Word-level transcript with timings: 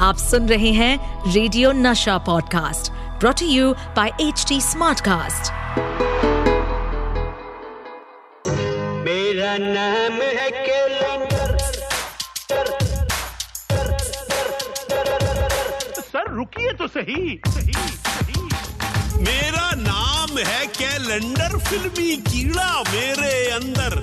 आप 0.00 0.16
सुन 0.16 0.48
रहे 0.48 0.70
हैं 0.72 1.32
radio 1.32 1.70
Nasha 1.72 2.16
podcast 2.26 2.90
brought 3.20 3.40
you 3.42 3.72
by 3.96 4.10
H 4.20 4.44
T 4.48 4.60
Smartcast 4.60 5.50
मेरा 9.06 9.56
नाम 9.58 10.16
है 10.38 10.48
कैलेंडर 10.50 11.56
सर 16.12 16.30
रुकिए 16.36 16.72
तो 16.72 16.86
सही। 16.86 17.40
सही 17.48 17.72
सही 18.06 18.42
मेरा 19.22 19.70
नाम 19.82 20.38
है 20.38 20.66
कैलेंडर 20.78 21.58
फिल्मी 21.58 22.16
कीड़ा 22.30 22.82
मेरे 22.82 23.34
अंदर। 23.50 24.02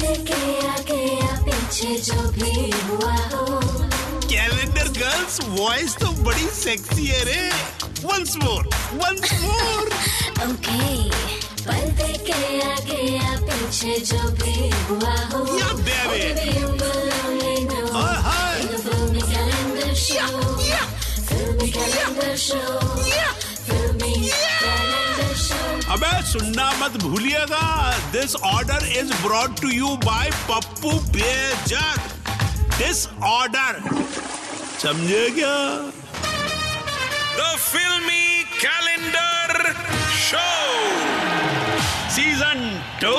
के 0.00 0.40
आगे 0.68 1.02
या 1.20 1.34
पीछे 1.44 1.96
जो 2.06 2.22
भी 2.30 2.70
हुआ 2.88 3.14
हो। 3.32 3.60
कैलेंडर 4.28 4.88
गर्ल्स 4.98 5.40
वॉइस 5.48 5.96
तो 5.96 6.08
बड़ी 6.22 6.48
सेक्सी 6.58 7.06
है 7.06 7.22
रे। 7.24 7.48
Once 8.04 8.36
more 8.42 8.68
once 9.02 9.32
more 9.42 9.86
okay 10.46 11.08
पर्दे 11.62 12.12
के 12.28 12.40
आगे 12.72 13.02
या 13.16 13.36
पीछे 13.46 13.98
जो 14.12 14.22
भी 14.42 14.70
हुआ 14.90 15.16
हो। 15.32 15.44
Know 15.44 15.76
Oh, 17.98 18.14
hi. 18.28 18.36
अबे 25.96 26.16
सुनना 26.28 26.64
मत 26.78 26.96
भूलिएगा। 27.02 27.66
This 28.12 28.34
order 28.46 28.86
is 28.98 29.12
brought 29.22 29.54
to 29.60 29.68
you 29.70 29.88
by 29.98 30.30
Pappu 30.48 30.90
Pager 31.12 32.00
this 32.78 32.98
order 33.24 33.78
समझे 34.82 35.22
क्या? 35.38 35.54
The 37.38 37.56
filmy 37.60 38.42
calendar 38.64 39.72
show 40.24 40.44
season 42.16 42.60
two 43.00 43.16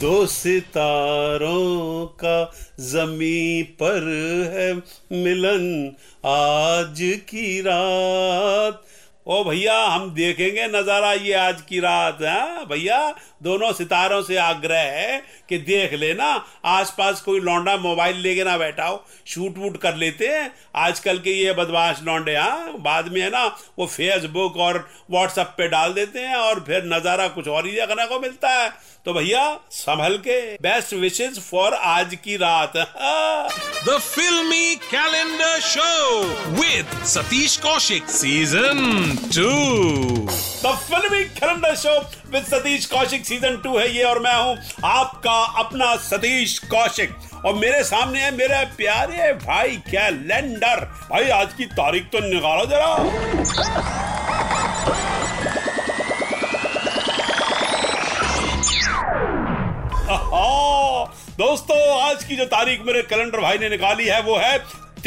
दो 0.00 0.14
सितारों 0.26 2.06
का 2.24 2.36
जमी 2.90 3.62
पर 3.80 4.04
है 4.52 4.68
मिलन। 5.22 5.64
आज 6.26 7.00
की 7.30 7.60
रात 7.60 8.84
ओ 9.28 9.42
भैया, 9.44 9.74
हम 9.84 10.10
देखेंगे 10.10 10.66
नज़ारा 10.66 11.12
ये 11.12 11.32
आज 11.34 11.60
की 11.60 11.80
रात, 11.80 12.18
है? 12.22 12.64
भैया, 12.66 13.14
दोनों 13.42 13.72
सितारों 13.72 14.22
से 14.22 14.36
आग्रह 14.36 14.78
है 14.78 15.18
कि 15.48 15.58
देख 15.58 15.92
लेना, 15.94 16.28
आसपास 16.64 17.20
कोई 17.20 17.40
लौंडा 17.40 17.76
मोबाइल 17.76 18.16
लेके 18.16 18.44
ना 18.44 18.56
बैठा 18.58 18.86
हो 18.86 19.04
शूट 19.26 19.58
वूट 19.58 19.76
कर 19.76 19.94
लेते 19.94 20.28
हैं। 20.28 20.50
आजकल 20.76 21.18
के 21.18 21.32
ये 21.32 21.52
बदमाश 21.52 22.00
लौंडे 22.02 22.36
हाँ? 22.36 22.72
बाद 22.78 23.12
में, 23.12 23.20
है 23.20 23.30
ना, 23.30 23.44
वो 23.78 23.86
फेसबुक 23.86 24.56
और 24.56 24.86
व्हाट्सएप 25.10 25.54
पे 25.58 25.68
डाल 25.68 25.92
देते 25.92 26.20
हैं 26.20 26.36
और 26.36 26.60
फिर 26.60 26.84
नज़ारा 26.86 27.28
कुछ 27.28 27.48
और 27.48 27.66
ही 27.66 27.72
देखने 27.72 28.06
को 28.06 28.20
मिलता 28.20 28.50
है। 28.52 28.70
तो 29.06 29.12
भैया, 29.14 29.42
संभल 29.70 30.16
के 30.18 30.40
बेस्ट 30.62 30.92
विशेष 30.94 31.38
फॉर 31.40 31.74
आज 31.74 32.14
की 32.14 32.36
रात 32.36 32.72
the 33.86 33.98
filmy 33.98 34.74
calendar 34.84 35.60
show 35.60 35.86
with 36.58 37.04
Satish 37.06 37.56
Kaushik 37.56 38.10
Season 38.10 39.16
2. 39.18 39.44
The 40.62 40.74
filmy 40.88 41.24
show 41.76 41.94
with 42.32 42.44
Satish 42.44 42.86
Kaushik 42.86 43.24
season 43.26 43.56
two 43.56 43.78
है 43.78 43.86
ये 43.96 44.02
और 44.02 44.18
मैं 44.18 44.34
हूँ 44.34 44.56
आपका 44.84 45.38
अपना 45.60 45.94
सतीश 45.96 46.58
कौशिक 46.58 47.14
और 47.46 47.54
मेरे 47.54 47.82
सामने 47.84 48.20
है 48.20 48.30
मेरे 48.36 48.64
प्यारे 48.76 49.32
भाई 49.46 49.76
कैलेंडर 49.90 50.84
भाई 51.10 51.28
आज 51.30 51.52
की 51.52 51.64
तारीख 51.74 52.04
तो 52.04 52.18
निकालो 52.18 52.66
जरा। 52.66 52.86
आहा, 60.14 61.04
दोस्तों 61.38 61.78
आज 62.02 62.24
की 62.24 62.36
जो 62.36 62.44
तारीख 62.44 62.82
मेरे 62.86 63.02
कैलेंडर 63.02 63.40
भाई 63.40 63.58
ने 63.58 63.68
निकाली 63.68 64.06
है 64.06 64.20
वो 64.22 64.36
है 64.36 64.58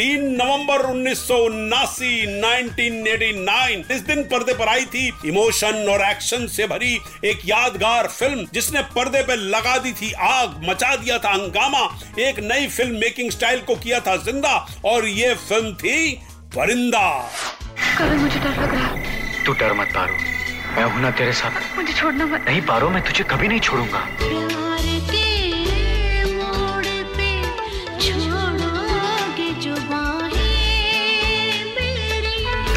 तीन 0.01 0.23
नवंबर 0.35 0.81
उन्नीस 0.81 1.19
सौ 1.27 1.35
उन्नासी 1.45 2.11
1989 2.27 3.91
इस 3.91 3.99
दिन 4.05 4.23
पर्दे 4.31 4.53
पर 4.53 4.67
आई 4.67 4.85
थी 4.93 5.05
इमोशन 5.25 5.75
और 5.89 6.01
एक्शन 6.05 6.47
से 6.47 6.65
भरी 6.67 6.93
एक 7.25 7.41
यादगार 7.45 8.07
फ़िल्म 8.09 8.45
जिसने 8.53 8.81
पर्दे 8.95 9.21
पे 9.23 9.35
लगा 9.35 9.77
दी 9.77 9.91
थी 9.91 10.11
आग 10.29 10.55
मचा 10.69 10.95
दिया 10.95 11.17
था 11.17 11.33
हंगामा। 11.33 11.83
एक 12.19 12.39
नई 12.43 12.67
फ़िल्म 12.67 12.99
मेकिंग 12.99 13.29
स्टाइल 13.31 13.59
को 13.61 13.75
किया 13.75 13.99
था 13.99 14.15
ज़िंदा 14.25 14.55
और 14.85 15.07
ये 15.09 15.33
फ़िल्म 15.47 15.73
थी 15.75 15.97
परिंदा। 16.57 17.05
मुझे 18.01 18.39
डर 18.39 18.49
लग 18.49 18.73
रहा 18.73 18.87
है। 18.87 19.45
तू 19.45 19.53
डर 19.53 19.73
मत 19.73 19.93
पारो। 19.95 20.15
मैं 20.75 20.83
हूँ 20.83 21.01
ना 21.01 21.11
तेरे 21.11 21.33
साथ। 21.33 21.77
मुझे 21.77 21.93
छोड़ना 21.93 22.25
मत। 22.25 22.45
नहीं 22.47 22.61
पारो 22.71 22.89
मैं 22.89 23.03
तुझे 23.03 23.23
कभी 23.31 23.47
नहीं 23.47 23.59
छोड़ूँगा। 23.59 24.60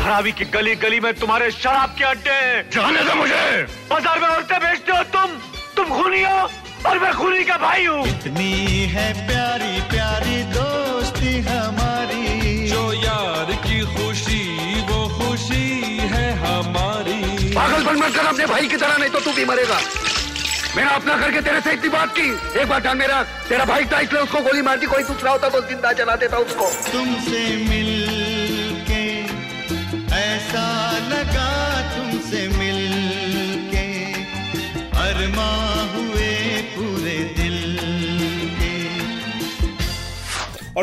धरावी 0.05 0.33
की 0.37 0.45
गली 0.53 0.75
गली 0.77 0.99
में 1.01 1.13
तुम्हारे 1.17 1.51
शराब 1.51 1.95
के 1.99 2.05
अड्डे। 2.05 2.31
हैं। 2.31 2.71
जाने 2.71 3.05
दो 3.05 3.15
मुझे। 3.17 3.45
बाज़ार 3.91 4.19
में 4.21 4.27
औरतें 4.29 4.59
बेचते 4.61 4.93
हो 4.93 5.03
तुम। 5.09 5.31
तुम 5.77 5.89
खूनी 5.97 6.21
हो 6.23 6.41
और 6.89 6.99
मैं 7.01 7.13
खूनी 7.15 7.45
का 7.45 7.57
भाई 7.59 7.85
हूँ। 7.85 8.07
इतनी 8.09 8.53
है 8.93 9.07
प्यारी 9.27 9.81
प्यारी 9.89 10.43
दोस्ती 10.53 11.33
हमारी। 11.49 12.69
जो 12.69 12.83
यार 12.95 13.53
की 13.65 13.81
खुशी 13.95 14.43
वो 14.91 15.01
खुशी 15.17 15.97
है 16.13 16.27
हमारी। 16.45 17.21
पागलपन 17.55 17.97
मत 17.97 18.15
कर 18.17 18.27
अपने 18.27 18.47
भाई 18.47 18.69
की 18.69 18.77
तरह 18.77 18.97
नहीं 18.99 19.11
तो 19.11 19.21
तू 19.21 19.33
भी 19.33 19.45
मरेगा। 19.45 19.81
मैंने 20.77 20.91
अपना 20.91 21.17
करके 21.17 21.41
तेरे 21.41 21.61
से 21.61 21.73
इतनी 21.73 21.89
बात 21.89 22.15
की। 22.19 22.29
एक 22.61 22.69
बार 22.69 22.81
ध्यान 22.83 22.97
मेरा 22.99 23.23
तेरा 23.49 23.65
भाई 23.65 23.85
था 23.87 24.01
इसलिए 24.01 24.23
उसको 24.23 24.41
गोली 24.43 24.63
मार 24.63 24.79
दी 24.79 24.87
कोई 24.87 25.03
दूसरा 25.05 25.31
होता 25.33 25.49
तो 25.49 25.61
ज़िंदा 25.69 25.93
जला 25.95 26.17
देता 26.19 26.37
उसको। 26.39 26.71
तुमसे 26.93 27.47
मिल 27.69 27.93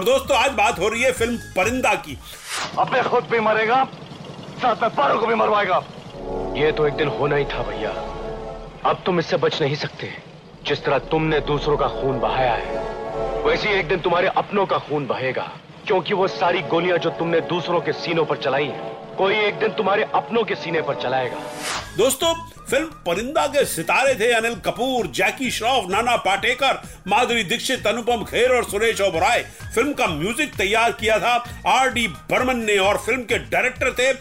और 0.02 0.06
दोस्तों 0.06 0.38
आज 0.38 0.52
बात 0.52 0.80
हो 0.80 0.88
रही 0.90 1.02
है 1.04 1.12
फ़िल्म 1.12 1.38
परिंदा 1.56 1.94
की। 1.96 2.18
अपने 2.80 3.02
खुद 3.04 3.24
भी 3.24 3.40
मरेगा 3.40 3.84
साथ 4.62 4.82
में 4.82 4.96
पारो 4.96 5.18
को 5.20 5.26
भी 5.26 5.36
मरवाएगा। 5.36 5.78
ये 6.58 6.72
तो 6.72 6.88
एक 6.88 6.94
दिन 6.94 7.08
होना 7.08 7.36
ही 7.36 7.46
था 7.46 7.62
भैया। 7.64 7.90
अब 8.86 9.04
तुम 9.06 9.20
इससे 9.20 9.38
बच 9.38 9.62
नहीं 9.62 9.76
सकते। 9.76 10.10
जिस 10.68 10.84
तरह 10.86 10.98
तुमने 11.12 11.40
दूसरों 11.40 11.78
का 11.78 11.88
खून 11.92 12.20
बहाया 12.20 12.54
है 12.54 13.44
वैसे 13.44 13.70
ही 13.70 13.76
एक 13.76 13.88
दिन 13.88 14.00
तुम्हारे 14.00 14.28
अपनों 14.38 14.66
का 14.66 14.78
खून 14.80 15.06
बहेगा। 15.08 15.50
क्योंकि 15.88 16.14
वो 16.14 16.28
सारी 16.30 16.62
गोलियाँ 16.72 16.98
जो 16.98 17.10
तुमने 17.20 17.42
दूसरों 17.52 17.82
के 17.82 17.94
सीनों 17.94 18.26
पर 18.26 18.38
चलाई 18.38 18.66
हैं 18.66 19.16
कोई 19.16 19.36
एक 19.36 19.60
दिन 19.60 19.72
तुम्हारे 19.74 20.08
अपनों 20.16 20.44
के 20.44 20.56
सीने 20.56 20.82
पर 20.82 20.96
चलाएगा। 20.96 21.38
दोस्तों 21.98 22.34
फ़िल्म 22.70 22.86
परिंदा 23.06 23.46
के 23.48 23.64
सितारे 23.66 24.14
थे 24.16 24.32
अनिल 24.34 24.56
कपूर, 24.66 25.08
जैकी 25.08 25.50
श्रॉफ, 25.52 25.90
नाना 25.90 26.16
पाटेकर, 26.18 26.82
माधुरी 27.08 27.44
दीक्षित, 27.46 27.88
अनुपम 27.88 28.24
खेर 28.26 28.52
और 28.52 28.64
सुरेश 28.66 29.02
ओबराय। 29.02 29.46
फ़िल्म 29.76 29.94
का 29.94 30.08
म्यूज़िक 30.08 30.56
तैयार 30.56 30.92
किया 30.92 31.18
था 31.20 31.34
आर 31.70 31.90
डी 31.94 32.08
बर्मन 32.08 32.64
ने 32.66 32.78
और 32.80 32.98
फ़िल्म 32.98 33.24
के 33.24 33.38
डायरेक्टर 33.40 33.94
थे 33.94 34.12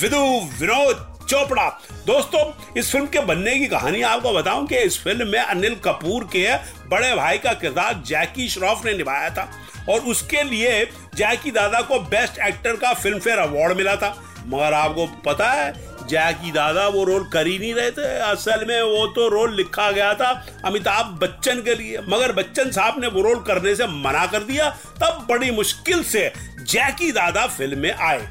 विदु 0.00 0.24
विनोद 0.60 1.06
चोपड़ा। 1.30 1.68
दोस्तों, 2.06 2.40
इस 2.76 2.90
फ़िल्म 2.92 3.06
के 3.06 3.20
बनने 3.20 3.58
की 3.58 3.66
कहानी 3.68 4.02
आपको 4.04 4.32
बताऊँ 4.32 4.66
कि 4.66 4.76
इस 4.78 4.98
फ़िल्म 5.02 5.26
में 5.28 5.38
अनिल 5.40 5.74
कपूर 5.84 6.24
के 6.32 6.46
बड़े 6.88 7.14
भाई 7.16 7.38
का 7.38 7.52
किरदार 7.54 8.02
जैकी 8.06 8.48
श्रॉफ 8.48 8.84
ने 8.84 8.94
निभाया 8.96 9.28
था 9.30 9.48
और 9.88 10.00
उसके 10.10 10.42
लिए 10.44 10.84
जैकी 11.14 11.50
दादा 11.50 11.80
को 11.82 11.98
बेस्ट 12.00 12.38
एक्टर 12.38 12.76
का 12.76 12.92
फ़िल्म 12.94 13.18
फेयर 13.18 13.38
अवार्ड 13.38 13.76
मिला 13.76 13.96
था। 13.96 14.16
मगर 14.46 14.72
आपको 14.74 15.06
पता 15.24 15.50
है 15.52 15.70
जैकी 16.08 16.50
दादा, 16.50 16.86
वो 16.88 17.04
रोल 17.04 17.24
कर 17.32 17.46
ही 17.46 17.58
नहीं 17.58 17.74
रहे 17.74 17.90
थे। 17.90 18.18
असल 18.18 18.64
में 18.68 18.82
वो 18.82 19.06
तो 19.06 19.28
रोल 19.28 19.54
लिखा 19.56 19.90
गया 19.90 20.14
था 20.14 20.46
अमिताभ 20.64 21.06
बच्चन 21.22 21.62
के 21.62 21.74
लिए। 21.74 21.98
मगर 22.08 22.32
बच्चन 22.32 22.70
साहब 22.70 23.00
ने 23.00 23.06
वो 23.06 23.22
रोल 23.22 23.42
करने 23.42 23.74
से 23.74 23.86
मना 23.86 24.26
कर 24.26 24.42
दिया। 24.42 24.70
तब 24.70 25.26
बड़ी 25.30 25.50
मुश्किल 25.50 26.02
से 26.04 26.32
जैकी 26.60 27.12
दादा 27.12 27.46
फ़िल्म 27.46 27.78
में 27.78 27.92
आए। 27.92 28.26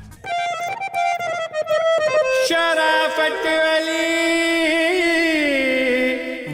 शराफत 2.47 3.43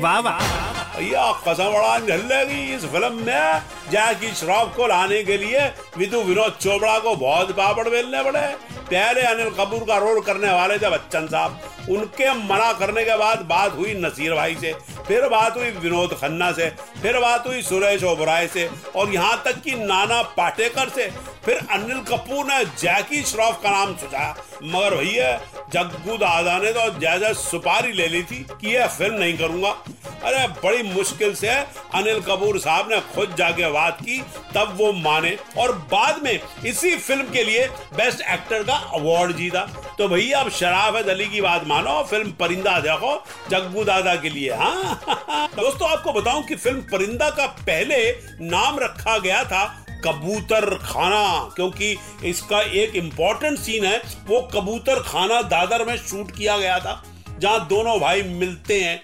वाह 0.04 0.20
वाह। 0.20 0.63
भैया 1.04 1.32
कसम 1.48 1.72
बड़ा 1.72 2.00
झल्लेगी 2.00 2.62
इस 2.76 2.86
फ़िल्म 2.92 3.26
में। 3.26 3.62
जैकी 3.92 4.34
श्रॉफ 4.36 4.76
को 4.76 4.88
लाने 4.88 5.22
के 5.24 5.38
लिए 5.38 5.66
विदु 5.98 6.22
विनोद 6.24 6.58
चोपड़ा 6.62 6.98
को 7.00 7.16
बहुत 7.16 7.52
पापड़ 7.52 7.88
बेलने 7.90 8.24
पड़े। 8.24 8.42
पहले 8.84 9.22
अनिल 9.24 9.50
कपूर 9.50 9.84
का 9.88 9.98
रोल 9.98 10.20
करने 10.22 10.52
वाले 10.52 10.78
थे 10.78 10.90
बच्चन 10.90 11.28
साहब। 11.28 11.60
उनके 11.90 12.32
मना 12.34 12.72
करने 12.74 13.04
के 13.04 13.16
बाद 13.18 13.40
बात 13.46 13.76
हुई 13.76 13.94
नसीर 13.96 14.34
भाई 14.34 14.56
से, 14.56 14.74
फिर 15.08 15.28
बात 15.30 15.58
हुई 15.58 15.70
विनोद 15.74 16.14
खन्ना 16.14 16.52
से, 16.52 16.70
फिर 17.02 17.20
बात 17.20 17.48
हुई 17.48 17.62
सुरेश 17.62 18.04
ओबराय 18.04 18.48
से 18.48 18.70
और 18.96 19.14
यहाँ 19.14 19.42
तक 19.46 19.62
कि 19.62 19.72
नाना 19.76 20.22
पाटेकर 20.38 20.90
से। 20.90 21.10
फिर 21.46 21.58
अनिल 21.72 22.00
कपूर 22.10 22.46
ने 22.46 22.64
जैकी 22.66 23.22
श्रॉफ 23.24 23.60
का 23.64 23.70
नाम 23.72 23.96
सुझाया। 23.96 24.36
मगर 24.66 24.96
भैया, 24.96 25.36
जग्गू 25.74 26.18
दादा 26.18 26.58
ने 26.60 26.72
तो 26.72 26.90
जैसे 27.00 27.34
सुपारी 27.42 27.92
ले 27.92 28.08
ली 28.08 28.24
थी 28.24 28.46
कि 28.52 28.76
यह 28.76 28.88
फ़िल्म 28.90 29.16
नहीं 29.16 29.38
करूँगा। 29.38 29.76
अरे 30.24 30.48
बड़ी 30.48 30.84
मुश्किल 30.84 31.36
से 31.36 31.48
अनिल 31.50 32.20
कपूर 32.22 32.60
साहब 32.60 32.90
ने 32.92 33.00
खुद 33.16 33.36
जाके 33.38 33.72
बात 33.72 33.98
की, 34.02 34.22
तब 34.56 34.74
वो 34.78 34.92
माने। 34.94 35.38
और 35.58 35.72
बाद 35.72 36.24
में 36.24 36.40
इसी 36.66 36.96
फ़िल्म 36.96 37.24
के 37.24 37.44
लिए 37.44 37.68
बेस्ट 37.68 38.22
एक्टर 38.22 38.64
का 38.64 38.74
अवार्ड 38.74 39.36
जीता। 39.36 39.66
तो 39.98 40.08
भैया, 40.08 40.40
अब 40.40 40.50
शराफत 40.50 41.08
अली 41.08 41.26
की 41.26 41.42
बात 41.42 41.68
मानो, 41.68 42.04
फ़िल्म 42.04 42.32
परिंदा 42.32 42.80
देखो, 42.80 43.24
जग्गू 43.50 43.84
दादा 43.84 44.16
के 44.16 44.30
लिए 44.30 44.54
हाँ? 44.54 45.02
दोस्तों, 45.56 45.90
आपको 45.90 46.14
बताऊँ 46.14 46.44
कि 46.44 46.56
फ़िल्म 46.56 46.82
परिंदा 46.82 47.30
का 47.30 47.48
पहले 47.48 48.12
नाम 48.42 48.80
रखा 48.80 49.18
गया 49.18 49.44
था 49.44 49.80
कबूतर 50.06 50.76
खाना, 50.76 51.50
क्योंकि 51.56 51.98
इसका 52.24 52.62
एक 52.62 52.96
इम्पोर्टेंट 52.96 53.60
सीन 53.60 53.86
है, 53.86 54.02
वो 54.28 54.42
कबूतर 54.54 55.00
खाना 55.00 55.42
दादर 55.42 55.86
में 55.86 55.98
शूट 55.98 56.32
किया 56.32 56.58
गया 56.58 56.80
था, 56.80 57.04
जहाँ 57.40 57.68
दोनों 57.68 58.00
भाई 58.00 58.22
मिलते 58.22 58.82
हैं। 58.82 59.02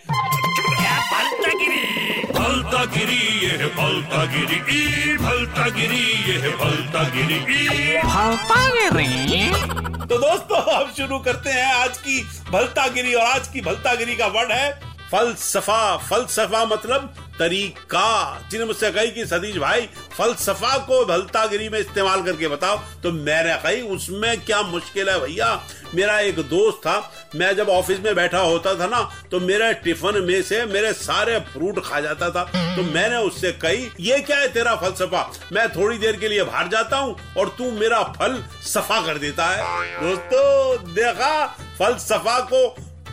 भलता 2.59 2.83
गिरी 2.93 3.17
ये 3.41 3.51
है 3.57 3.67
भलता 3.75 4.23
गिरी 4.31 4.55
ई 4.77 5.15
भलता 5.17 5.67
गिरी 5.75 5.99
ये 6.29 6.37
है 6.45 6.49
भलता 6.57 7.03
गिरी 7.15 7.35
ई। 7.35 8.01
भलता 8.03 8.57
गिरी 8.73 10.05
तो 10.07 10.17
दोस्तों 10.17 10.57
अब 10.73 10.91
शुरू 10.97 11.19
करते 11.27 11.49
हैं 11.49 11.73
आज 11.73 11.97
की 11.97 12.19
भलता 12.51 12.87
गिरी 12.97 13.13
और 13.13 13.25
आज 13.27 13.47
की 13.53 13.61
भलता 13.69 13.93
गिरी 14.01 14.15
का 14.15 14.27
वर्ड 14.35 14.51
है 14.51 14.69
फलसफा। 15.11 15.79
फलसफा 16.09 16.65
मतलब 16.73 17.13
तरीका। 17.39 18.47
जिन्हें 18.51 18.67
मुझसे 18.67 18.91
कही 18.91 19.11
कि 19.11 19.25
सतीश 19.25 19.57
भाई, 19.57 19.89
फलसफा 20.17 20.77
को 20.79 21.03
भलतागिरी 21.05 21.69
में 21.69 21.79
इस्तेमाल 21.79 22.23
करके 22.23 22.47
बताओ। 22.47 22.77
तो 23.03 23.11
मैंने 23.13 23.55
कही, 23.55 23.81
उसमें 23.89 24.39
क्या 24.41 24.61
मुश्किल 24.63 25.09
है 25.09 25.19
भैया? 25.19 25.59
मेरा 25.95 26.19
एक 26.19 26.39
दोस्त 26.39 26.77
था, 26.77 27.11
मैं 27.35 27.55
जब 27.55 27.69
ऑफ़िस 27.69 27.99
में 27.99 28.13
बैठा 28.15 28.39
होता 28.39 28.73
था 28.75 28.87
ना 28.87 29.01
तो 29.31 29.39
मेरे 29.39 29.73
टिफ़िन 29.75 30.21
में 30.23 30.41
से 30.41 30.63
मेरे 30.65 30.91
सारे 30.93 31.39
फ्रूट 31.47 31.79
खा 31.85 31.99
जाता 32.01 32.29
था। 32.29 32.43
तो 32.75 32.81
मैंने 32.83 33.17
उससे 33.17 33.51
कही, 33.53 33.89
ये 33.99 34.19
क्या 34.19 34.37
है 34.37 34.47
तेरा 34.53 34.75
फलसफा? 34.75 35.31
मैं 35.51 35.67
थोड़ी 35.69 35.97
देर 35.97 36.15
के 36.15 36.27
लिए 36.27 36.43
बाहर 36.43 36.67
जाता 36.67 36.97
हूँ 36.97 37.15
और 37.37 37.49
तू 37.57 37.71
मेरा 37.71 38.01
फल 38.13 38.43
सफ़ा 38.65 39.01
कर 39.05 39.17
देता 39.17 39.45
है। 39.45 40.01
दोस्तों, 40.01 40.93
देखा? 40.93 41.45
फलसफा 41.79 42.39
को 42.43 42.67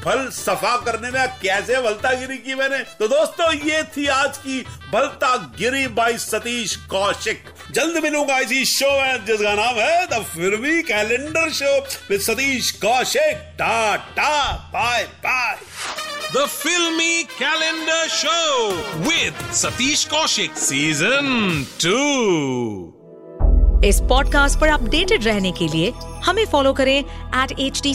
फल 0.07 0.29
सफ़ा 0.31 0.77
करने 0.77 1.11
में 1.11 1.29
कैसे 1.43 1.81
भलतागिरी 1.83 2.37
की 2.39 2.55
मैंने? 2.55 2.79
तो 2.79 3.09
दोस्तों 3.09 3.53
ये 3.53 3.83
थी 3.83 4.07
आज 4.07 4.37
की 4.39 4.61
भलतागिरी 4.93 5.87
बाई 5.89 6.19
सतीश 6.19 6.77
कौशिक। 6.77 7.45
जल्द 7.73 8.03
मिलूँगा 8.03 8.39
इसी 8.39 8.65
शो 8.65 8.91
में 9.03 9.25
जिसका 9.25 9.55
नाम 9.55 9.75
है 9.75 10.07
the 10.07 10.23
filmy 10.25 10.83
calendar 10.83 11.51
show 11.51 11.81
with 12.11 12.21
Satish 12.21 12.71
Kaushik. 12.71 13.37
Tata 13.59 14.53
bye 14.75 15.03
bye 15.03 15.59
The 16.27 16.47
Filmy 16.53 17.17
Calendar 17.41 18.05
Show 18.13 18.55
with 19.09 19.43
Satish 19.55 20.01
Kaushik 20.09 20.57
Season 20.63 21.29
2. 21.85 21.93
इस 23.85 24.01
पॉडकास्ट 24.09 24.59
पर 24.59 24.69
अपडेटेड 24.69 25.25
रहने 25.25 25.53
के 25.53 25.69
लिए 25.69 25.93
हमें 26.25 26.45
फॉलो 26.47 26.73
करें 26.73 26.99
एट 26.99 27.61
एच 27.61 27.81
डी 27.83 27.95